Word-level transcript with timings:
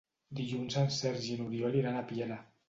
Dilluns 0.37 0.77
en 0.83 0.89
Sergi 0.95 1.29
i 1.35 1.37
n'Oriol 1.43 1.79
iran 1.83 2.01
a 2.01 2.03
Piera. 2.15 2.41